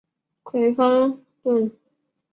[0.43, 1.71] 葵芳邨。